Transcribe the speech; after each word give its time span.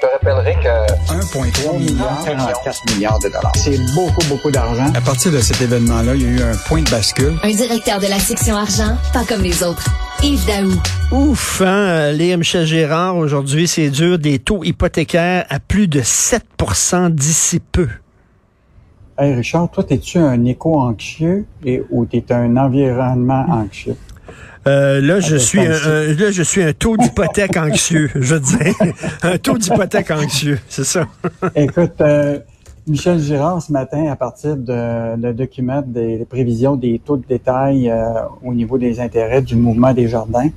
Je 0.00 0.06
te 0.06 0.12
rappellerai 0.12 0.54
que 0.54 1.12
1,3 1.12 1.76
milliard, 1.76 2.24
44 2.24 2.94
milliards 2.94 3.18
de 3.18 3.28
dollars. 3.28 3.52
c'est 3.56 3.78
beaucoup, 3.96 4.24
beaucoup 4.28 4.50
d'argent. 4.52 4.86
À 4.94 5.00
partir 5.00 5.32
de 5.32 5.40
cet 5.40 5.60
événement-là, 5.60 6.14
il 6.14 6.22
y 6.22 6.26
a 6.26 6.28
eu 6.28 6.40
un 6.40 6.56
point 6.68 6.82
de 6.82 6.90
bascule. 6.90 7.34
Un 7.42 7.50
directeur 7.50 7.98
de 7.98 8.06
la 8.06 8.20
section 8.20 8.54
argent, 8.54 8.96
pas 9.12 9.24
comme 9.24 9.42
les 9.42 9.60
autres. 9.64 9.88
Yves 10.22 10.46
Daou. 10.46 10.70
Ouf, 11.10 11.62
hein, 11.62 12.12
lire 12.12 12.38
Michel 12.38 12.64
Gérard, 12.64 13.16
aujourd'hui, 13.16 13.66
c'est 13.66 13.90
dur, 13.90 14.20
des 14.20 14.38
taux 14.38 14.62
hypothécaires 14.62 15.46
à 15.48 15.58
plus 15.58 15.88
de 15.88 16.00
7 16.00 16.44
d'ici 17.10 17.58
peu. 17.58 17.88
Hey 19.18 19.34
Richard, 19.34 19.68
toi, 19.72 19.84
es-tu 19.90 20.18
un 20.18 20.44
éco-anxieux 20.44 21.44
et, 21.64 21.82
ou 21.90 22.04
t'es 22.04 22.24
un 22.30 22.56
environnement 22.56 23.46
anxieux? 23.48 23.96
Euh, 24.68 25.00
là, 25.00 25.18
je 25.20 25.36
Ah, 25.36 25.38
suis 25.38 25.60
un, 25.60 25.64
ben, 25.70 25.80
un- 25.86 26.14
là, 26.14 26.30
je 26.30 26.42
suis 26.42 26.62
un 26.62 26.72
taux 26.72 26.96
d'hypothèque 26.96 27.56
anxieux, 27.66 28.10
je 28.14 28.34
veux 28.34 28.40
dire. 28.40 28.74
Un 29.22 29.38
taux 29.38 29.56
d'hypothèque 29.56 30.10
anxieux, 30.10 30.58
c'est 30.68 30.84
ça. 30.84 31.06
Écoute, 31.54 32.00
euh, 32.00 32.38
Michel 32.86 33.18
Girard, 33.18 33.62
ce 33.62 33.72
matin, 33.72 34.06
à 34.10 34.16
partir 34.16 34.56
de 34.56 35.16
le 35.16 35.32
document 35.32 35.82
des, 35.86 36.26
prévisions 36.28 36.76
des 36.76 36.98
taux 36.98 37.16
de 37.16 37.24
détail 37.26 37.88
euh, 37.90 38.12
au 38.44 38.52
niveau 38.52 38.76
des 38.78 39.00
intérêts 39.00 39.42
du 39.42 39.56
mouvement 39.56 39.92
des 39.94 40.08
jardins, 40.08 40.48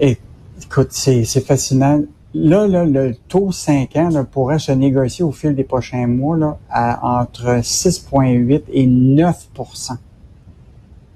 et, 0.00 0.18
écoute, 0.62 0.88
c'est 0.90 1.24
c'est 1.24 1.44
fascinant. 1.46 2.00
Là, 2.34 2.66
là, 2.68 2.84
le 2.84 3.14
taux 3.28 3.50
5 3.50 3.96
ans 3.96 4.08
là, 4.10 4.22
pourrait 4.24 4.60
se 4.60 4.70
négocier 4.72 5.24
au 5.24 5.32
fil 5.32 5.54
des 5.54 5.64
prochains 5.64 6.06
mois 6.06 6.36
là, 6.36 6.58
à 6.70 7.20
entre 7.20 7.60
6,8 7.62 8.62
et 8.72 8.86
9 8.86 9.48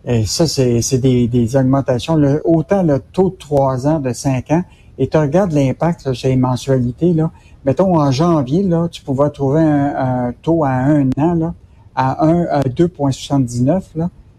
Et 0.06 0.26
ça, 0.26 0.46
c'est 0.46 0.98
des, 0.98 1.28
des 1.28 1.56
augmentations. 1.56 2.16
Autant 2.44 2.82
le 2.82 3.00
taux 3.00 3.30
de 3.30 3.36
3 3.36 3.86
ans 3.86 4.00
de 4.00 4.12
5 4.12 4.50
ans, 4.50 4.62
et 4.98 5.08
tu 5.08 5.16
regardes 5.16 5.52
l'impact 5.52 6.12
sur 6.12 6.28
les 6.28 6.36
mensualités, 6.36 7.12
là, 7.14 7.30
mettons 7.64 7.98
en 7.98 8.10
janvier, 8.10 8.62
là, 8.62 8.88
tu 8.88 9.02
pouvais 9.02 9.30
trouver 9.30 9.62
un, 9.62 10.26
un 10.26 10.32
taux 10.32 10.64
à 10.64 10.70
un 10.70 11.08
an 11.16 11.34
là, 11.34 11.54
à 11.96 12.24
1 12.24 12.44
à 12.44 12.60
2,79 12.62 13.82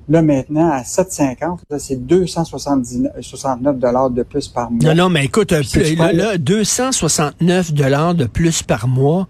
là. 0.09 0.21
Maintenant 0.21 0.71
à 0.71 0.81
7,50, 0.83 1.59
là, 1.69 1.79
c'est 1.79 1.95
269 2.05 3.77
dollars 3.79 4.09
de 4.09 4.23
plus 4.23 4.47
par 4.47 4.69
mois. 4.71 4.93
Non, 4.93 5.03
non, 5.03 5.09
mais 5.09 5.25
écoute, 5.25 5.49
pas- 5.49 6.11
là, 6.11 6.31
là, 6.33 6.37
269 6.37 7.73
dollars 7.73 8.15
de 8.15 8.25
plus 8.25 8.61
par 8.63 8.87
mois. 8.87 9.27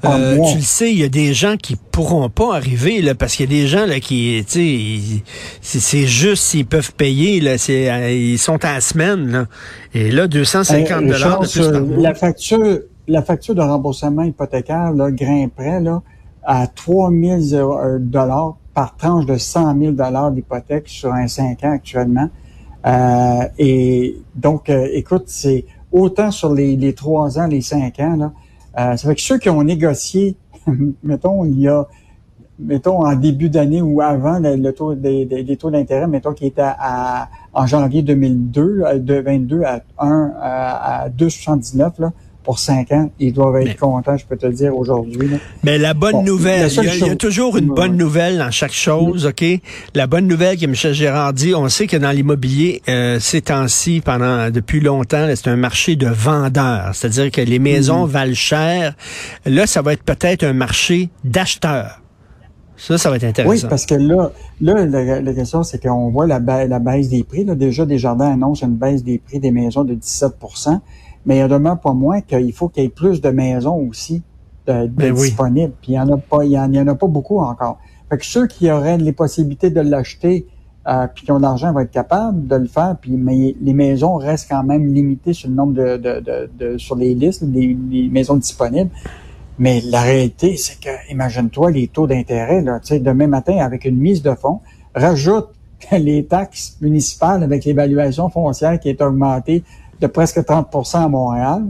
Par 0.00 0.16
Euh, 0.16 0.36
mois. 0.36 0.50
Tu 0.52 0.58
le 0.58 0.62
sais, 0.64 0.92
il 0.92 0.98
y 0.98 1.04
a 1.04 1.08
des 1.08 1.32
gens 1.34 1.56
qui 1.56 1.76
pourront 1.76 2.28
pas 2.28 2.54
arriver 2.54 3.00
là, 3.02 3.14
parce 3.14 3.34
qu'il 3.36 3.50
y 3.52 3.56
a 3.56 3.60
des 3.62 3.66
gens 3.66 3.86
là 3.86 4.00
qui, 4.00 4.44
tu 4.48 5.22
sais, 5.60 5.78
c'est 5.80 6.06
juste 6.06 6.42
s'ils 6.44 6.66
peuvent 6.66 6.92
payer 6.94 7.40
là, 7.40 7.58
c'est 7.58 7.90
euh, 7.90 8.10
ils 8.12 8.38
sont 8.38 8.62
à 8.64 8.74
la 8.74 8.80
semaine 8.80 9.26
là. 9.30 9.46
Et 9.94 10.10
là, 10.10 10.26
250 10.28 11.04
Euh, 11.04 11.08
dollars 11.08 11.08
de 11.08 11.14
Richard, 11.14 11.40
plus 11.40 11.60
par 11.62 11.72
sur 11.74 11.86
mois. 11.86 12.02
La 12.02 12.14
facture, 12.14 12.78
la 13.08 13.22
facture 13.22 13.54
de 13.54 13.62
remboursement 13.62 14.22
hypothécaire 14.22 14.92
là, 14.92 15.10
grimperait 15.10 15.80
là, 15.80 16.02
à 16.44 16.66
3 16.66 17.10
000 17.10 17.40
dollars 18.00 18.57
par 18.78 18.94
tranche 18.94 19.26
de 19.26 19.36
100 19.36 19.76
000 19.76 19.92
dollars 19.94 20.30
d'hypothèque 20.30 20.86
sur 20.86 21.12
un 21.12 21.26
5 21.26 21.64
ans 21.64 21.72
actuellement. 21.72 22.28
Euh, 22.86 23.40
et 23.58 24.22
donc, 24.36 24.70
euh, 24.70 24.86
écoute, 24.92 25.24
c'est 25.26 25.64
autant 25.90 26.30
sur 26.30 26.54
les, 26.54 26.76
les 26.76 26.92
3 26.94 27.40
ans, 27.40 27.48
les 27.48 27.60
5 27.60 27.98
ans. 27.98 28.14
Là, 28.14 28.32
euh, 28.78 28.96
ça 28.96 29.08
fait 29.08 29.16
que 29.16 29.20
ceux 29.20 29.38
qui 29.38 29.50
ont 29.50 29.64
négocié, 29.64 30.36
mettons, 31.02 31.44
il 31.44 31.58
y 31.58 31.66
a 31.66 31.88
mettons 32.60 33.04
en 33.04 33.16
début 33.16 33.50
d'année 33.50 33.82
ou 33.82 34.00
avant 34.00 34.38
le, 34.38 34.70
taux 34.70 34.94
des, 34.94 35.24
des- 35.24 35.56
taux 35.56 35.72
d'intérêt, 35.72 36.06
mettons 36.06 36.32
qui 36.32 36.46
était 36.46 36.62
à, 36.62 37.28
en 37.52 37.66
janvier 37.66 38.02
2002, 38.02 38.82
euh, 38.84 38.98
de 39.00 39.14
22 39.14 39.62
à 39.64 39.80
1 39.98 40.32
à, 40.40 41.02
à 41.02 41.08
2,79 41.08 42.00
là 42.00 42.12
pour 42.48 42.58
5 42.58 42.92
ans, 42.92 43.10
ils 43.18 43.30
doivent 43.34 43.56
être 43.56 43.66
Mais- 43.66 43.74
contents, 43.74 44.16
je 44.16 44.24
peux 44.24 44.38
te 44.38 44.46
le 44.46 44.54
dire 44.54 44.74
aujourd'hui. 44.74 45.28
Mais 45.64 45.76
la 45.76 45.92
bonne 45.92 46.12
Bon, 46.12 46.22
nouvelle, 46.22 46.70
il 46.70 46.76
y, 46.82 46.88
a, 46.88 46.94
il 46.94 47.06
y 47.06 47.10
a 47.10 47.14
toujours 47.14 47.58
une 47.58 47.66
bonne 47.66 47.94
nouvelle 47.94 48.38
dans 48.38 48.50
chaque 48.50 48.72
chose, 48.72 49.26
OK? 49.26 49.44
La 49.94 50.06
bonne 50.06 50.26
nouvelle 50.26 50.56
que 50.58 50.64
Michel 50.64 50.94
Gérard 50.94 51.34
dit, 51.34 51.54
on 51.54 51.68
sait 51.68 51.86
que 51.86 51.98
dans 51.98 52.10
l'immobilier, 52.10 52.80
euh, 52.88 53.20
ces 53.20 53.42
temps-ci, 53.42 54.00
pendant 54.02 54.48
depuis 54.48 54.80
longtemps, 54.80 55.26
c'est 55.34 55.48
un 55.48 55.56
marché 55.56 55.94
de 55.96 56.06
vendeurs. 56.08 56.92
C'est-à-dire 56.94 57.30
que 57.30 57.42
les 57.42 57.58
maisons 57.58 58.06
Mm-hmm. 58.06 58.10
valent 58.10 58.34
cher. 58.34 58.94
Là, 59.44 59.66
ça 59.66 59.82
va 59.82 59.92
être 59.92 60.02
peut-être 60.02 60.42
un 60.42 60.54
marché 60.54 61.10
d'acheteurs. 61.24 62.00
Ça, 62.78 62.96
ça 62.96 63.10
va 63.10 63.16
être 63.16 63.24
Oui, 63.24 63.28
intéressant. 63.28 63.68
parce 63.68 63.84
que 63.84 63.94
là, 63.94 64.30
là 64.62 64.86
la, 64.86 65.20
la 65.20 65.34
question, 65.34 65.62
c'est 65.64 65.82
qu'on 65.82 66.08
voit 66.08 66.26
la, 66.26 66.40
ba- 66.40 66.64
la 66.66 66.78
baisse 66.78 67.10
des 67.10 67.24
prix. 67.24 67.44
Là. 67.44 67.54
Déjà, 67.56 67.84
Desjardins 67.84 68.32
annonce 68.32 68.62
une 68.62 68.76
baisse 68.76 69.04
des 69.04 69.18
prix 69.18 69.38
des 69.38 69.50
maisons 69.50 69.84
de 69.84 69.92
17 69.92 70.32
mais 71.28 71.36
il 71.36 71.40
a 71.42 71.48
demeure 71.48 71.78
pas 71.78 71.92
moins 71.92 72.22
qu'il 72.22 72.52
faut 72.54 72.68
qu'il 72.70 72.84
y 72.84 72.86
ait 72.86 72.88
plus 72.88 73.20
de 73.20 73.28
maisons 73.28 73.76
aussi 73.86 74.22
de, 74.66 74.86
de 74.86 74.86
Ben 74.86 75.12
oui. 75.12 75.28
disponibles. 75.28 75.74
Puis 75.82 75.92
il 75.92 75.96
y 75.96 76.00
en 76.00 76.10
a 76.10 76.16
pas, 76.16 76.42
il 76.42 76.52
y 76.52 76.58
en, 76.58 76.72
il 76.72 76.76
y 76.76 76.80
en 76.80 76.88
a 76.88 76.94
pas 76.94 77.06
beaucoup 77.06 77.38
encore. 77.38 77.78
Fait 78.08 78.16
que 78.16 78.24
ceux 78.24 78.46
qui 78.46 78.70
auraient 78.70 78.96
les 78.96 79.12
possibilités 79.12 79.68
de 79.68 79.82
l'acheter, 79.82 80.46
euh, 80.88 81.06
puis 81.14 81.26
qui 81.26 81.32
ont 81.32 81.36
de 81.36 81.42
l'argent, 81.42 81.70
vont 81.74 81.80
être 81.80 81.90
capables 81.90 82.46
de 82.48 82.56
le 82.56 82.66
faire. 82.66 82.96
Puis 82.98 83.12
mais 83.12 83.54
les 83.60 83.74
maisons 83.74 84.14
restent 84.16 84.48
quand 84.48 84.64
même 84.64 84.94
limitées 84.94 85.34
sur 85.34 85.50
le 85.50 85.54
nombre 85.54 85.74
de, 85.74 85.98
de, 85.98 86.20
de, 86.20 86.50
de- 86.58 86.78
sur 86.78 86.96
les 86.96 87.14
listes 87.14 87.44
des 87.44 87.76
les 87.90 88.08
maisons 88.08 88.36
disponibles. 88.36 88.90
Mais 89.58 89.82
la 89.82 90.00
réalité, 90.00 90.56
c'est 90.56 90.80
que, 90.80 91.12
imagine-toi 91.12 91.72
les 91.72 91.88
taux 91.88 92.06
d'intérêt, 92.06 92.62
là, 92.62 92.80
tu 92.80 92.86
sais, 92.88 93.00
demain 93.00 93.26
matin, 93.26 93.58
avec 93.58 93.84
une 93.84 93.98
mise 93.98 94.22
de 94.22 94.32
fonds, 94.34 94.60
rajoute 94.94 95.48
les 95.92 96.24
taxes 96.24 96.78
municipales 96.80 97.42
avec 97.42 97.66
l'évaluation 97.66 98.30
foncière 98.30 98.80
qui 98.80 98.88
est 98.88 99.02
augmentée 99.02 99.62
de 100.00 100.06
presque 100.06 100.38
30% 100.38 101.04
à 101.04 101.08
Montréal. 101.08 101.64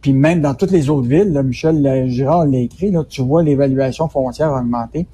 Puis 0.00 0.12
même 0.12 0.40
dans 0.40 0.54
toutes 0.54 0.72
les 0.72 0.90
autres 0.90 1.06
villes, 1.06 1.32
là, 1.32 1.42
Michel 1.42 2.08
Girard 2.08 2.46
l'a 2.46 2.58
écrit, 2.58 2.90
là, 2.90 3.04
tu 3.08 3.22
vois 3.22 3.42
l'évaluation 3.42 4.08
foncière 4.08 4.52
augmenter. 4.52 5.06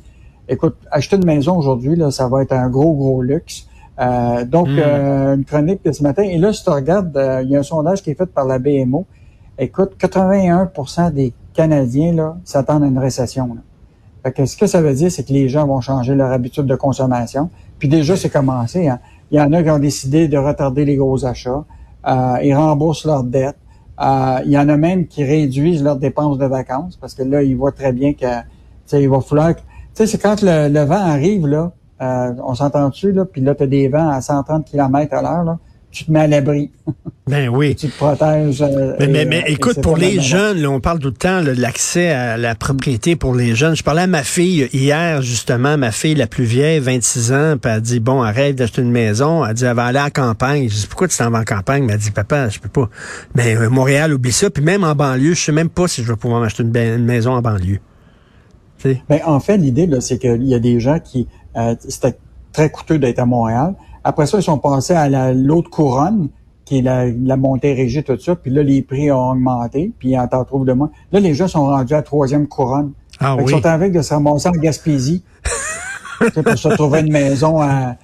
Écoute, 0.49 0.77
acheter 0.91 1.17
une 1.17 1.27
maison 1.27 1.59
aujourd'hui, 1.59 1.95
là, 1.95 2.11
ça 2.11 2.27
va 2.27 2.43
être 2.43 2.53
un 2.53 2.71
gros, 2.71 2.95
gros 2.95 3.21
luxe. 3.21 3.67
Euh, 4.01 4.45
donc, 4.45 4.69
Mm. 4.69 4.79
euh, 4.79 5.35
une 5.35 5.45
chronique 5.45 5.85
de 5.85 5.93
ce 5.93 6.03
matin. 6.03 6.23
Et 6.23 6.39
là, 6.39 6.53
si 6.53 6.65
tu 6.65 6.71
regardes, 6.71 7.15
euh, 7.17 7.43
il 7.43 7.51
y 7.51 7.57
a 7.57 7.59
un 7.59 7.63
sondage 7.65 8.03
qui 8.03 8.11
est 8.11 8.15
fait 8.15 8.27
par 8.27 8.47
la 8.47 8.59
BMO. 8.59 9.05
Écoute, 9.59 9.97
81% 9.99 11.11
des 11.11 11.35
Canadiens 11.53 12.13
là, 12.13 12.37
s'attendent 12.45 12.85
à 12.85 12.87
une 12.87 12.99
récession. 12.99 13.49
Là. 13.49 13.61
Fait 14.23 14.33
que 14.33 14.47
ce 14.47 14.57
que 14.57 14.67
ça 14.67 14.81
veut 14.81 14.95
dire, 14.95 15.11
c'est 15.11 15.25
que 15.25 15.33
les 15.33 15.49
gens 15.49 15.67
vont 15.67 15.81
changer 15.81 16.15
leur 16.15 16.31
habitude 16.31 16.67
de 16.67 16.77
consommation. 16.77 17.51
Puis 17.79 17.89
déjà, 17.89 18.17
c'est 18.17 18.31
commencé. 18.31 18.89
Hein. 18.89 19.01
Il 19.31 19.37
y 19.37 19.41
en 19.41 19.53
a 19.53 19.63
qui 19.63 19.71
ont 19.71 19.79
décidé 19.79 20.29
de 20.29 20.39
retarder 20.39 20.85
les 20.85 20.97
gros 20.97 21.27
achats. 21.27 21.65
Euh, 22.07 22.39
ils 22.43 22.55
remboursent 22.55 23.05
leurs 23.05 23.25
dettes. 23.25 23.59
Euh, 24.01 24.39
il 24.45 24.53
y 24.53 24.59
en 24.59 24.69
a 24.69 24.77
même 24.77 25.07
qui 25.07 25.25
réduisent 25.25 25.83
leurs 25.83 25.97
dépenses 25.97 26.39
de 26.39 26.47
vacances 26.47 26.97
parce 26.97 27.15
que 27.15 27.23
là, 27.23 27.43
ils 27.43 27.57
voient 27.57 27.73
très 27.73 27.93
bien 27.93 28.15
que 28.15 28.27
il 28.93 29.09
va 29.09 29.21
falloir. 29.21 29.55
Tu 29.55 29.63
sais, 29.95 30.07
c'est 30.07 30.19
quand 30.19 30.41
le, 30.43 30.69
le 30.69 30.81
vent 30.85 30.95
arrive, 30.95 31.47
là, 31.47 31.73
euh, 32.01 32.33
on 32.45 32.55
s'entend-tu, 32.55 33.13
là, 33.13 33.25
puis 33.25 33.41
là, 33.41 33.55
tu 33.55 33.65
as 33.65 33.67
des 33.67 33.89
vents 33.89 34.09
à 34.09 34.21
130 34.21 34.65
km 34.65 35.15
à 35.15 35.23
l'heure, 35.23 35.45
là, 35.45 35.59
tu 35.99 36.05
te 36.05 36.13
mets 36.13 36.21
à 36.21 36.27
l'abri. 36.27 36.71
Ben 37.29 37.51
oui. 37.51 37.77
tu 37.77 37.91
te 37.91 37.97
protèges. 37.99 38.63
euh, 38.63 38.97
Mais, 38.99 39.07
mais, 39.07 39.21
et, 39.21 39.25
mais 39.27 39.43
euh, 39.43 39.49
et 39.49 39.53
écoute, 39.53 39.83
pour 39.83 39.99
les 39.99 40.19
jeunes, 40.19 40.63
là, 40.63 40.71
on 40.71 40.81
parle 40.81 40.99
tout 40.99 41.09
le 41.09 41.13
temps 41.13 41.43
de 41.43 41.51
l'accès 41.51 42.09
à 42.09 42.39
la 42.39 42.55
propriété 42.55 43.17
pour 43.17 43.35
les 43.35 43.55
jeunes. 43.55 43.77
Je 43.77 43.83
parlais 43.83 44.01
à 44.01 44.07
ma 44.07 44.23
fille 44.23 44.67
hier, 44.73 45.21
justement, 45.21 45.77
ma 45.77 45.93
fille 45.93 46.15
la 46.15 46.27
plus 46.27 46.45
vieille, 46.45 46.79
26 46.79 47.33
ans, 47.33 47.57
puis 47.61 47.71
elle 47.71 47.83
dit, 47.83 48.01
bon, 48.01 48.23
arrête 48.23 48.57
d'acheter 48.57 48.81
une 48.81 48.91
maison. 48.91 49.45
Elle 49.45 49.53
dit, 49.53 49.67
elle 49.67 49.77
va 49.77 49.85
aller 49.85 49.99
à 49.99 50.05
la 50.05 50.11
campagne. 50.11 50.71
Je 50.71 50.75
dis, 50.75 50.87
pourquoi 50.87 51.07
tu 51.07 51.19
t'en 51.19 51.29
vas 51.29 51.41
en 51.41 51.45
campagne? 51.45 51.85
Mais 51.85 51.93
elle 51.93 51.99
dit, 51.99 52.13
papa, 52.13 52.49
je 52.49 52.61
peux 52.61 52.71
pas. 52.71 52.89
Mais 53.35 53.55
euh, 53.55 53.69
Montréal, 53.69 54.15
oublie 54.15 54.33
ça. 54.33 54.49
Puis 54.49 54.65
même 54.65 54.83
en 54.83 54.95
banlieue, 54.95 55.35
je 55.35 55.41
sais 55.45 55.53
même 55.53 55.69
pas 55.69 55.87
si 55.87 56.03
je 56.03 56.11
vais 56.11 56.17
pouvoir 56.17 56.41
m'acheter 56.41 56.63
une, 56.63 57.05
maison 57.05 57.33
en 57.33 57.43
banlieue. 57.43 57.81
Ben, 58.85 59.21
en 59.27 59.41
fait, 59.41 59.59
l'idée, 59.59 59.87
c'est 60.01 60.17
qu'il 60.17 60.45
y 60.45 60.55
a 60.55 60.59
des 60.61 60.81
gens 60.81 60.99
qui, 60.99 61.29
euh, 61.59 61.75
c'était 61.87 62.17
très 62.55 62.71
coûteux 62.71 62.99
d'être 62.99 63.19
à 63.19 63.27
Montréal. 63.27 63.75
Après 64.05 64.27
ça, 64.27 64.39
ils 64.39 64.43
sont 64.43 64.59
passés 64.59 64.95
à 64.95 65.09
la- 65.09 65.33
l'autre 65.33 65.71
couronne, 65.71 66.29
qui 66.65 66.79
est 66.79 66.83
la, 66.83 67.07
la 67.07 67.37
Montérégie, 67.37 68.03
tout 68.05 68.19
ça. 68.19 68.35
Puis 68.37 68.51
là, 68.51 68.63
les 68.63 68.83
prix 68.83 69.11
ont 69.11 69.31
augmenté, 69.31 69.91
puis 69.99 70.19
on 70.19 70.27
t'en 70.29 70.45
trouve 70.45 70.67
de 70.67 70.73
moins. 70.73 70.91
Là, 71.13 71.21
les 71.21 71.35
gens 71.35 71.49
sont 71.49 71.67
rendus 71.67 71.95
à 71.95 71.99
la 71.99 72.03
troisième 72.03 72.47
couronne. 72.47 72.93
Ah 73.21 73.35
Fait 73.37 73.45
oui. 73.45 73.51
sont 73.51 73.65
avec 73.67 73.93
de 73.93 74.03
se 74.03 74.13
ramasser 74.15 74.49
en 74.49 74.53
Gaspésie. 74.53 75.23
Pour 76.35 76.59
se 76.59 76.69
trouver 76.75 77.01
une 77.01 77.13
maison 77.13 77.61
à... 77.61 77.95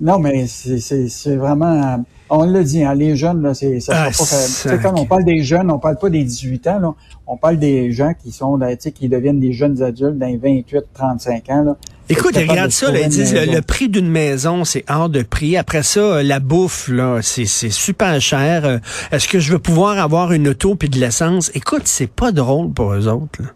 Non, 0.00 0.18
mais 0.18 0.46
c'est- 0.46 0.78
c'est 0.78 1.08
c'est 1.08 1.36
vraiment... 1.36 2.02
On 2.28 2.44
l'a 2.44 2.62
dit, 2.64 2.82
hein, 2.82 2.94
les 2.94 3.14
jeunes, 3.14 3.42
là, 3.42 3.54
c'est 3.54 3.78
ça 3.78 3.92
Ah, 4.06 4.12
sais, 4.12 4.24
sac. 4.24 4.82
quand 4.82 4.98
on 4.98 5.06
parle 5.06 5.24
des 5.24 5.44
jeunes, 5.44 5.70
on 5.70 5.78
parle 5.78 5.96
pas 5.96 6.10
des 6.10 6.24
18 6.24 6.66
ans, 6.66 6.78
là. 6.80 6.94
On 7.28 7.36
parle 7.36 7.56
des 7.58 7.92
gens 7.92 8.14
qui 8.20 8.32
sont, 8.32 8.56
là, 8.56 8.74
tu 8.76 8.82
sais, 8.82 8.92
qui 8.92 9.08
deviennent 9.08 9.38
des 9.40 9.52
jeunes 9.52 9.80
adultes 9.82 10.18
dans 10.18 10.26
les 10.26 10.36
28-35 10.38 11.50
ans, 11.52 11.62
là. 11.62 11.76
Écoute, 12.08 12.36
regarde 12.36 12.68
de 12.68 12.72
ça, 12.72 12.90
là, 12.92 13.00
ils 13.00 13.08
disent 13.08 13.34
le, 13.34 13.46
le 13.52 13.62
prix 13.62 13.88
d'une 13.88 14.08
maison, 14.08 14.64
c'est 14.64 14.84
hors 14.88 15.08
de 15.08 15.22
prix. 15.22 15.56
Après 15.56 15.82
ça, 15.82 15.98
euh, 16.00 16.22
la 16.22 16.38
bouffe, 16.38 16.86
là, 16.88 17.18
c'est 17.20 17.46
c'est 17.46 17.70
super 17.70 18.20
cher. 18.20 18.64
Euh, 18.64 18.78
Est-ce 19.10 19.26
que 19.26 19.40
je 19.40 19.50
veux 19.52 19.58
pouvoir 19.58 19.98
avoir 19.98 20.30
une 20.32 20.46
auto 20.48 20.76
puis 20.76 20.88
de 20.88 20.98
l'essence? 21.00 21.50
Écoute, 21.54 21.82
c'est 21.86 22.06
pas 22.10 22.30
drôle 22.30 22.70
pour 22.72 22.92
eux 22.92 23.08
autres. 23.08 23.42
là. 23.42 23.48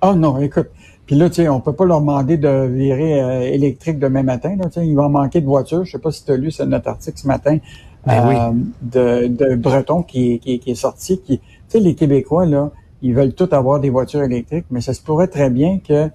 Ah 0.00 0.14
non, 0.14 0.40
écoute. 0.40 0.68
Puis 1.06 1.16
là, 1.16 1.28
tu 1.28 1.36
sais, 1.36 1.48
on 1.48 1.60
peut 1.60 1.74
pas 1.74 1.84
leur 1.84 2.00
demander 2.00 2.38
de 2.38 2.66
virer 2.66 3.20
euh, 3.22 3.40
électrique 3.42 3.98
demain 3.98 4.22
matin. 4.22 4.56
Là, 4.56 4.66
tu 4.66 4.80
sais, 4.80 4.86
il 4.86 4.94
va 4.96 5.08
manquer 5.08 5.40
de 5.40 5.46
voitures. 5.46 5.84
Je 5.84 5.92
sais 5.92 5.98
pas 5.98 6.10
si 6.10 6.24
tu 6.24 6.32
as 6.32 6.36
lu 6.36 6.50
ce- 6.50 6.62
notre 6.62 6.88
article 6.88 7.18
ce 7.18 7.26
matin. 7.26 7.58
Ben 8.06 8.28
oui. 8.28 8.34
euh, 8.36 9.26
de, 9.26 9.26
de 9.28 9.54
Breton 9.56 10.02
qui, 10.02 10.38
qui, 10.38 10.58
qui 10.58 10.70
est 10.70 10.74
sorti. 10.74 11.20
Qui, 11.20 11.38
tu 11.38 11.44
sais, 11.68 11.80
les 11.80 11.94
Québécois, 11.94 12.46
là, 12.46 12.70
ils 13.02 13.14
veulent 13.14 13.34
tous 13.34 13.52
avoir 13.54 13.80
des 13.80 13.90
voitures 13.90 14.22
électriques, 14.22 14.64
mais 14.70 14.80
ça 14.80 14.94
se 14.94 15.02
pourrait 15.02 15.26
très 15.28 15.50
bien 15.50 15.78
que 15.78 16.08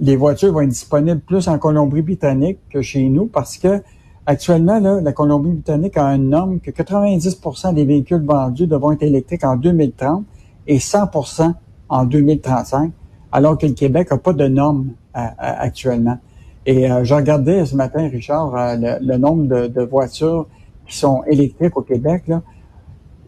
les 0.00 0.16
voitures 0.16 0.52
vont 0.52 0.60
être 0.60 0.68
disponibles 0.70 1.20
plus 1.20 1.46
en 1.48 1.58
Colombie-Britannique 1.58 2.58
que 2.70 2.82
chez 2.82 3.08
nous 3.08 3.26
parce 3.26 3.56
que 3.58 3.80
actuellement, 4.26 4.78
là, 4.80 5.00
la 5.00 5.12
Colombie-Britannique 5.12 5.96
a 5.96 6.04
un 6.04 6.18
norme 6.18 6.58
que 6.60 6.70
90% 6.72 7.74
des 7.74 7.84
véhicules 7.84 8.22
vendus 8.24 8.66
devront 8.66 8.92
être 8.92 9.04
électriques 9.04 9.44
en 9.44 9.56
2030 9.56 10.24
et 10.66 10.78
100% 10.78 11.54
en 11.88 12.04
2035, 12.04 12.90
alors 13.36 13.58
que 13.58 13.66
le 13.66 13.74
Québec 13.74 14.10
n'a 14.10 14.16
pas 14.16 14.32
de 14.32 14.48
normes 14.48 14.88
euh, 15.14 15.20
euh, 15.20 15.26
actuellement. 15.38 16.18
Et 16.64 16.90
euh, 16.90 17.04
je 17.04 17.14
regardais 17.14 17.66
ce 17.66 17.76
matin, 17.76 18.08
Richard, 18.10 18.54
euh, 18.56 18.76
le, 18.76 19.06
le 19.06 19.18
nombre 19.18 19.44
de, 19.46 19.66
de 19.66 19.82
voitures 19.82 20.46
qui 20.88 20.96
sont 20.96 21.22
électriques 21.28 21.76
au 21.76 21.82
Québec, 21.82 22.22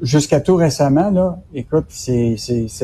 jusqu'à 0.01 0.41
tout 0.41 0.57
récemment, 0.57 1.11
là, 1.11 1.39
écoute, 1.55 1.87
c'est, 1.89 2.37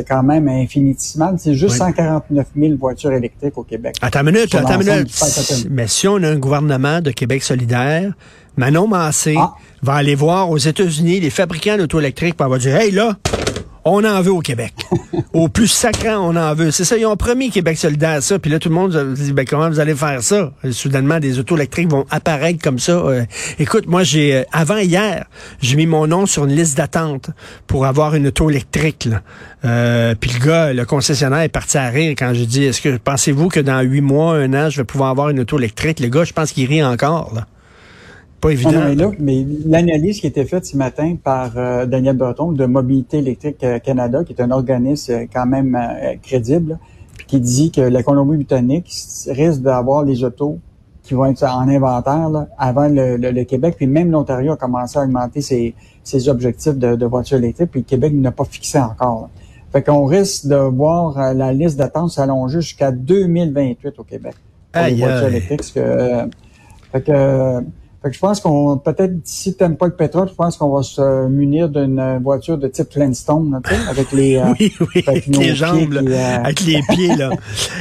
quand 0.07 0.23
même 0.23 0.49
infinitésimal. 0.49 1.37
C'est 1.39 1.55
juste 1.55 1.73
Oui. 1.75 1.79
149 1.79 2.47
000 2.57 2.77
voitures 2.77 3.13
électriques 3.13 3.57
au 3.57 3.63
Québec. 3.63 3.97
Attends 4.03 4.21
une 4.27 4.33
minute, 4.33 4.55
attends 4.55 4.81
une 4.81 4.87
minute. 4.87 5.67
Mais 5.71 5.87
si 5.87 6.07
on 6.09 6.17
a 6.17 6.29
un 6.29 6.39
gouvernement 6.39 7.01
de 7.01 7.11
Québec 7.11 7.43
solidaire, 7.43 8.13
Manon 8.59 8.87
Massé 8.87 9.37
Ah. 9.39 9.55
va 9.83 9.95
aller 9.95 10.15
voir 10.15 10.51
aux 10.51 10.59
États-Unis 10.59 11.21
les 11.21 11.31
fabricants 11.31 11.79
d'auto 11.79 12.01
électriques 12.01 12.37
pour 12.37 12.49
va 12.49 12.59
dire 12.59 12.77
Hey 12.77 12.91
là, 12.91 13.17
on 13.85 14.05
en 14.05 14.21
veut 14.23 14.33
au 14.33 14.41
Québec. 14.41 14.75
au 15.33 15.49
plus 15.49 15.69
sacrant, 15.69 16.19
on 16.19 16.37
en 16.37 16.55
veut. 16.55 16.71
C'est 16.71 16.85
ça, 16.85 16.97
ils 16.97 17.07
ont 17.07 17.17
promis 17.17 17.51
Québec 17.51 17.79
solidaire 17.79 18.23
ça, 18.23 18.39
puis 18.39 18.51
là 18.51 18.59
tout 18.59 18.69
le 18.69 18.75
monde 18.75 18.93
se 18.93 19.23
dit 19.23 19.33
ben 19.33 19.45
comment 19.45 19.69
vous 19.69 19.81
allez 19.81 19.95
faire 19.95 20.23
ça? 20.23 20.53
Et 20.63 20.73
Soudainement 20.73 21.21
des 21.21 21.39
autos 21.39 21.57
électriques 21.57 21.91
vont 21.91 22.07
apparaître 22.11 22.63
comme 22.63 22.79
ça. 22.79 22.93
Euh, 22.93 23.25
écoute, 23.59 23.87
moi 23.87 24.03
j'ai 24.03 24.37
euh, 24.37 24.43
avant 24.53 24.79
hier, 24.79 25.27
j'ai 25.61 25.77
mis 25.77 25.87
mon 25.87 26.07
nom 26.07 26.27
sur 26.27 26.45
une 26.45 26.55
liste 26.55 26.77
d'attente 26.77 27.31
pour 27.67 27.87
avoir 27.87 28.15
une 28.15 28.29
auto 28.29 28.51
électrique. 28.51 29.07
Là. 29.07 29.23
Euh, 29.65 30.15
puis 30.19 30.31
le 30.39 30.45
gars, 30.45 30.73
le 30.73 30.85
concessionnaire 30.85 31.41
est 31.41 31.49
parti 31.49 31.79
à 31.79 31.89
rire 31.89 32.15
quand 32.19 32.33
j'ai 32.35 32.47
dit 32.47 32.65
est-ce 32.65 32.81
que 32.81 32.97
pensez-vous 32.97 33.49
que 33.49 33.61
dans 33.61 33.81
huit 33.81 34.01
mois, 34.03 34.35
un 34.35 34.53
an, 34.55 34.71
je 34.71 34.79
vais 34.79 34.85
pouvoir 34.85 35.11
avoir 35.11 35.31
une 35.31 35.41
auto 35.41 35.59
électrique? 35.59 36.01
Le 36.01 36.09
gars, 36.09 36.25
je 36.25 36.33
pense 36.33 36.53
qu'il 36.53 36.69
rit 36.69 36.83
encore 36.83 37.33
là. 37.35 37.47
Pas 38.45 38.49
Non, 38.49 38.55
évident. 38.55 38.73
non, 38.73 38.85
mais 38.89 38.95
là, 38.95 39.11
mais 39.19 39.47
l'analyse 39.67 40.21
qui 40.21 40.27
a 40.27 40.29
été 40.29 40.45
faite 40.45 40.67
ce 40.67 40.77
matin 40.77 41.17
par 41.23 41.53
euh, 41.57 41.87
Daniel 41.87 42.17
Breton 42.17 42.53
de 42.53 42.67
Mobilité 42.67 43.19
électrique 43.19 43.63
euh, 43.65 43.79
Canada, 43.79 44.23
qui 44.25 44.33
est 44.35 44.43
un 44.43 44.51
organisme 44.51 45.13
euh, 45.13 45.25
quand 45.33 45.47
même 45.47 45.75
euh, 45.75 46.15
crédible, 46.23 46.79
qui 47.27 47.41
dit 47.41 47.71
que 47.71 47.81
la 47.81 48.03
Colombie-Britannique 48.03 48.87
risque 49.29 49.63
d'avoir 49.63 50.05
les 50.05 50.23
autos 50.25 50.59
qui 51.03 51.15
vont 51.15 51.25
être 51.27 51.43
en 51.45 51.69
inventaire 51.69 52.29
là, 52.31 52.49
avant 52.59 52.89
le, 52.89 53.17
le- 53.17 53.31
le 53.31 53.45
Québec, 53.45 53.75
puis 53.77 53.87
même 53.87 54.11
l'Ontario 54.11 54.53
a 54.53 54.57
commencé 54.57 54.99
à 54.99 55.03
augmenter 55.03 55.41
ses, 55.41 55.75
ses 56.03 56.29
objectifs 56.29 56.75
de, 56.77 56.97
de 56.97 57.07
voitures 57.07 57.39
électriques, 57.39 57.71
puis 57.71 57.81
le 57.81 57.85
Québec 57.87 58.13
n'a 58.15 58.31
pas 58.33 58.45
fixé 58.45 58.79
encore. 58.79 59.23
là. 59.23 59.29
Fait 59.73 59.83
qu'on 59.83 60.05
risque 60.05 60.47
de 60.47 60.55
voir 60.57 61.35
la 61.35 61.53
liste 61.53 61.77
d'attente 61.79 62.11
s'allonger 62.11 62.61
jusqu'à 62.61 62.93
2028 62.93 63.95
au 63.99 64.05
Québec 64.05 64.35
pour 64.73 64.83
Aïe, 64.83 64.95
les 64.97 65.01
voitures 65.03 65.27
électriques. 65.29 65.75
que, 65.75 65.81
euh, 65.81 66.27
fait 66.93 67.01
que, 67.03 67.61
fait 68.05 68.11
que 68.11 68.15
je 68.17 68.21
pense 68.21 68.39
qu'on 68.41 68.77
peut-être 68.77 69.15
si 69.25 69.57
t'aimes 69.57 69.79
pas 69.79 69.87
le 69.87 69.97
pétrole, 69.97 70.29
je 70.29 70.35
pense 70.35 70.59
qu'on 70.59 70.69
va 70.77 70.83
se 70.83 71.27
munir 71.27 71.71
d'une 71.71 71.99
euh, 71.99 72.19
voiture 72.23 72.59
de 72.59 72.69
type 72.69 72.93
Flintstone, 72.93 73.63
tu 73.65 73.75
sais, 73.75 73.81
avec 73.89 74.13
les 74.13 74.37
euh, 74.37 74.53
Oui, 74.61 74.75
oui, 74.95 75.05
avec 75.07 75.27
les 75.27 75.55
jambes, 75.55 75.93
là, 75.95 76.03
qui, 76.03 76.13
euh, 76.13 76.37
avec 76.37 76.61
les 76.67 76.81
pieds, 76.95 77.17
là. 77.17 77.31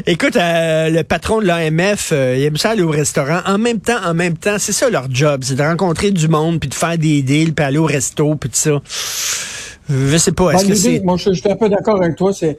Écoute, 0.07 0.37
euh, 0.37 0.89
le 0.89 1.03
patron 1.03 1.41
de 1.41 1.45
l'AMF, 1.45 2.11
euh, 2.13 2.37
il 2.37 2.43
aime 2.43 2.55
ça 2.55 2.69
aller 2.69 2.83
au 2.83 2.89
restaurant. 2.89 3.39
En 3.45 3.57
même 3.57 3.81
temps, 3.81 3.99
en 4.05 4.13
même 4.13 4.37
temps, 4.37 4.55
c'est 4.59 4.71
ça 4.71 4.89
leur 4.89 5.11
job, 5.11 5.41
c'est 5.43 5.55
de 5.55 5.61
rencontrer 5.63 6.11
du 6.11 6.29
monde, 6.29 6.61
puis 6.61 6.69
de 6.69 6.73
faire 6.75 6.97
des 6.97 7.21
deals, 7.21 7.53
puis 7.53 7.65
aller 7.65 7.77
au 7.77 7.85
resto, 7.85 8.35
puis 8.35 8.49
tout 8.49 8.55
ça. 8.55 8.81
Je 9.89 10.15
sais 10.17 10.31
pas, 10.31 10.51
est-ce 10.51 10.63
Ben, 10.63 10.69
que 10.69 10.73
l'idée, 10.77 10.97
c'est... 10.99 11.03
Moi, 11.03 11.17
je, 11.17 11.33
je 11.33 11.41
suis 11.41 11.51
un 11.51 11.57
peu 11.57 11.67
d'accord 11.67 12.01
avec 12.01 12.15
toi. 12.15 12.31
C'est- 12.31 12.57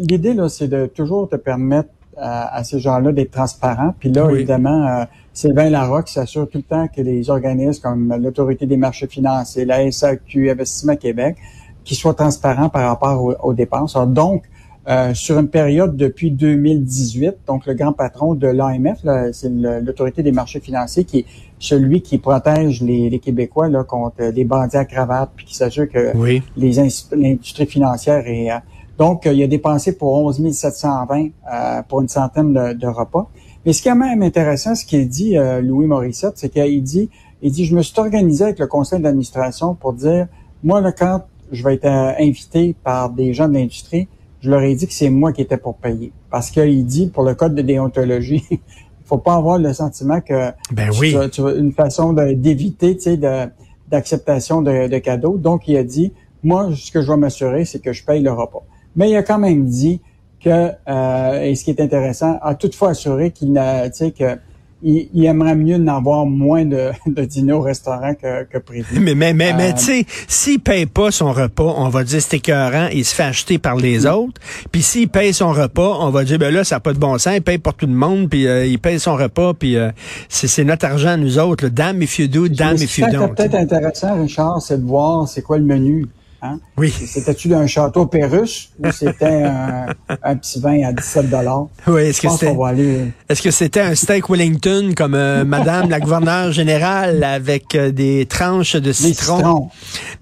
l'idée 0.00 0.34
là, 0.34 0.48
c'est 0.48 0.68
de 0.68 0.86
toujours 0.86 1.28
te 1.28 1.36
permettre 1.36 1.88
à, 2.16 2.56
à 2.56 2.64
ces 2.64 2.78
gens-là 2.78 3.12
d'être 3.12 3.30
transparents. 3.30 3.94
Puis 3.98 4.10
là, 4.10 4.26
Oui. 4.26 4.34
évidemment, 4.34 4.86
euh, 4.86 5.04
Sylvain 5.32 5.68
Larocque 5.70 6.08
s'assure 6.08 6.48
tout 6.48 6.58
le 6.58 6.64
temps 6.64 6.88
que 6.88 7.02
les 7.02 7.28
organismes 7.30 7.82
comme 7.82 8.16
l'Autorité 8.22 8.66
des 8.66 8.76
marchés 8.76 9.06
financiers, 9.06 9.64
la 9.64 9.90
SAQ, 9.90 10.50
Investissement 10.50 10.96
Québec, 10.96 11.36
qui 11.84 11.94
soient 11.94 12.14
transparents 12.14 12.68
par 12.68 12.88
rapport 12.88 13.22
aux, 13.22 13.34
aux 13.42 13.52
dépenses. 13.54 13.94
Alors, 13.96 14.08
donc, 14.08 14.44
euh, 14.88 15.14
sur 15.14 15.38
une 15.38 15.48
période 15.48 15.96
depuis 15.96 16.30
2018, 16.30 17.34
donc 17.46 17.66
le 17.66 17.74
grand 17.74 17.92
patron 17.92 18.34
de 18.34 18.46
l'AMF, 18.46 18.98
c'est 19.32 19.50
l'autorité 19.50 20.22
des 20.22 20.32
marchés 20.32 20.60
financiers 20.60 21.04
qui 21.04 21.18
est 21.20 21.24
celui 21.58 22.02
qui 22.02 22.18
protège 22.18 22.82
les, 22.82 23.10
les 23.10 23.18
Québécois 23.18 23.68
là, 23.68 23.82
contre 23.82 24.22
les 24.22 24.44
bandits 24.44 24.76
à 24.76 24.84
cravate, 24.84 25.30
puis 25.34 25.44
qui 25.46 25.56
s'assure 25.56 25.88
que 25.88 26.16
Oui. 26.16 26.42
les 26.56 26.78
ins- 26.78 27.14
l'industrie 27.16 27.66
financière 27.66 28.26
et 28.26 28.50
euh, 28.52 28.56
donc 28.98 29.26
euh, 29.26 29.32
il 29.32 29.42
a 29.42 29.46
dépensé 29.46 29.96
pour 29.96 30.12
11 30.14 30.50
720 30.52 31.28
euh, 31.52 31.82
pour 31.88 32.00
une 32.00 32.08
centaine 32.08 32.52
de, 32.52 32.72
de 32.72 32.86
repas. 32.86 33.28
Mais 33.64 33.72
ce 33.72 33.82
qui 33.82 33.88
est 33.88 33.92
quand 33.92 33.98
même 33.98 34.22
intéressant, 34.22 34.74
ce 34.74 34.84
qu'il 34.84 35.08
dit 35.08 35.36
euh, 35.36 35.60
Louis 35.60 35.86
Morissette, 35.86 36.34
c'est 36.36 36.48
qu'il 36.50 36.82
dit, 36.82 37.10
il 37.42 37.50
dit, 37.50 37.64
je 37.64 37.74
me 37.76 37.82
suis 37.82 37.98
organisé 37.98 38.44
avec 38.44 38.58
le 38.58 38.66
conseil 38.66 39.00
d'administration 39.00 39.74
pour 39.74 39.92
dire, 39.92 40.28
moi 40.62 40.80
là, 40.80 40.92
quand 40.92 41.22
je 41.52 41.64
vais 41.64 41.74
être 41.74 41.84
euh, 41.86 42.12
invité 42.20 42.74
par 42.84 43.10
des 43.10 43.32
gens 43.34 43.48
de 43.48 43.54
l'industrie, 43.54 44.08
je 44.40 44.50
leur 44.50 44.60
ai 44.62 44.74
dit 44.74 44.86
que 44.86 44.92
c'est 44.92 45.10
moi 45.10 45.32
qui 45.32 45.42
étais 45.42 45.56
pour 45.56 45.74
payer. 45.76 46.12
Parce 46.30 46.50
qu'il 46.50 46.86
dit, 46.86 47.08
pour 47.08 47.24
le 47.24 47.34
code 47.34 47.54
de 47.54 47.62
déontologie, 47.62 48.44
il 48.50 48.58
faut 49.04 49.18
pas 49.18 49.34
avoir 49.34 49.58
le 49.58 49.72
sentiment 49.72 50.20
que 50.20 50.50
Ben 50.72 50.90
tu- 50.90 51.00
oui. 51.00 51.16
tu, 51.32 51.40
une 51.42 51.72
façon 51.72 52.12
d'éviter, 52.12 52.96
tu 52.96 53.02
sais, 53.02 53.16
de- 53.16 53.48
d'acceptation 53.88 54.62
de, 54.62 54.88
de 54.88 54.98
cadeaux. 54.98 55.36
Donc, 55.38 55.66
il 55.68 55.76
a 55.76 55.84
dit, 55.84 56.12
moi, 56.42 56.68
ce 56.74 56.90
que 56.92 57.00
je 57.02 57.10
vais 57.10 57.16
m'assurer, 57.16 57.64
c'est 57.64 57.80
que 57.80 57.92
je 57.92 58.04
paye 58.04 58.22
le 58.22 58.32
repas. 58.32 58.62
Mais 58.96 59.10
il 59.10 59.16
a 59.16 59.22
quand 59.22 59.38
même 59.38 59.66
dit 59.66 60.00
que, 60.42 60.70
euh, 60.88 61.42
et 61.42 61.54
ce 61.54 61.64
qui 61.64 61.70
est 61.70 61.80
intéressant, 61.80 62.38
a 62.42 62.54
toutefois 62.54 62.90
assuré 62.90 63.30
qu'il 63.30 63.52
n'a, 63.52 63.88
tu 63.90 63.98
sais, 63.98 64.10
que 64.12 64.38
il, 64.82 65.08
il 65.14 65.24
aimerait 65.24 65.54
mieux 65.56 65.78
n'en 65.78 65.96
avoir 65.96 66.26
moins 66.26 66.66
de, 66.66 66.90
de 67.06 67.24
dîner 67.24 67.52
au 67.54 67.62
restaurant 67.62 68.12
que, 68.14 68.44
que 68.44 68.58
prévu. 68.58 69.00
Mais, 69.00 69.14
mais, 69.14 69.32
mais, 69.32 69.54
mais 69.54 69.70
Euh, 69.70 69.72
tu 69.72 69.84
sais, 69.84 70.06
s'il 70.28 70.60
paye 70.60 70.84
pas 70.84 71.10
son 71.10 71.32
repas, 71.32 71.74
on 71.78 71.88
va 71.88 72.04
dire 72.04 72.20
c'est 72.20 72.36
écœurant, 72.36 72.88
il 72.92 73.04
se 73.04 73.14
fait 73.14 73.22
acheter 73.22 73.58
par 73.58 73.76
les 73.76 74.00
Mm. 74.00 74.06
autres. 74.14 74.40
Puis 74.70 74.82
s'il 74.82 75.08
paye 75.08 75.32
son 75.32 75.50
repas, 75.50 75.96
on 76.00 76.10
va 76.10 76.24
dire, 76.24 76.38
ben 76.38 76.52
là, 76.52 76.62
ça 76.62 76.76
n'a 76.76 76.80
pas 76.80 76.92
de 76.92 76.98
bon 76.98 77.16
sens, 77.16 77.34
il 77.36 77.42
paye 77.42 77.56
pour 77.58 77.72
tout 77.72 77.86
le 77.86 77.94
monde, 77.94 78.28
puis 78.28 78.46
euh, 78.46 78.66
il 78.66 78.78
paye 78.78 79.00
son 79.00 79.16
repas, 79.16 79.54
puis 79.54 79.76
euh, 79.76 79.90
c'est 80.28 80.62
notre 80.64 80.84
argent, 80.84 81.16
nous 81.16 81.38
autres. 81.38 81.64
Là. 81.64 81.70
Damn 81.70 82.02
if 82.02 82.18
you 82.18 82.28
do, 82.28 82.46
damn 82.46 82.74
if 82.74 82.80
ce 82.90 83.00
you 83.00 83.06
qui 83.06 83.12
serait 83.12 83.26
don't. 83.26 83.34
peut-être 83.34 83.54
intéressant, 83.54 84.20
Richard, 84.20 84.60
c'est 84.60 84.80
de 84.80 84.86
voir 84.86 85.26
c'est 85.26 85.42
quoi 85.42 85.56
le 85.56 85.64
menu. 85.64 86.06
Hein? 86.42 86.58
Oui. 86.76 86.90
C'était-tu 86.90 87.54
un 87.54 87.66
château 87.66 88.06
Pérus 88.06 88.70
ou 88.78 88.90
c'était 88.92 89.44
un, 89.44 89.86
un 90.22 90.36
petit 90.36 90.60
vin 90.60 90.82
à 90.86 90.92
17 90.92 91.30
dollars? 91.30 91.66
Oui, 91.86 92.02
est-ce 92.02 92.20
que 92.20 92.28
c'était 92.28 92.54
aller... 92.64 93.12
est-ce 93.28 93.42
que 93.42 93.50
c'était 93.50 93.80
un 93.80 93.94
steak 93.94 94.28
Wellington 94.28 94.92
comme 94.96 95.14
euh, 95.14 95.44
Madame 95.44 95.88
la 95.88 95.98
gouverneure 95.98 96.52
générale 96.52 97.24
avec 97.24 97.74
euh, 97.74 97.90
des 97.90 98.26
tranches 98.26 98.76
de 98.76 98.92
citron, 98.92 99.36
citrons. 99.38 99.70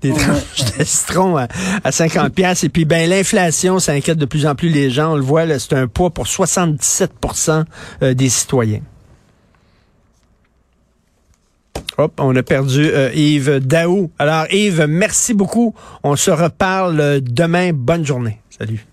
des 0.02 0.12
Ouais. 0.12 0.18
tranches 0.18 0.78
de 0.78 0.84
citron 0.84 1.36
à, 1.36 1.48
à 1.82 1.92
50 1.92 2.32
pièces 2.32 2.64
et 2.64 2.68
puis 2.68 2.84
ben 2.84 3.08
l'inflation 3.10 3.78
ça 3.78 3.92
inquiète 3.92 4.18
de 4.18 4.26
plus 4.26 4.46
en 4.46 4.54
plus 4.54 4.68
les 4.68 4.90
gens, 4.90 5.12
on 5.12 5.16
le 5.16 5.22
voit 5.22 5.44
c'est 5.58 5.74
un 5.74 5.88
poids 5.88 6.10
pour 6.10 6.26
77% 6.26 7.64
euh, 8.02 8.14
des 8.14 8.28
citoyens. 8.28 8.80
Hop, 11.96 12.20
on 12.20 12.34
a 12.34 12.42
perdu 12.42 12.86
euh, 12.86 13.10
Yves 13.14 13.60
Daou. 13.60 14.10
Alors 14.18 14.46
Yves, 14.52 14.86
merci 14.88 15.34
beaucoup. 15.34 15.74
On 16.02 16.16
se 16.16 16.30
reparle 16.30 17.00
euh, 17.00 17.20
demain. 17.22 17.72
Bonne 17.72 18.04
journée. 18.04 18.40
Salut. 18.50 18.84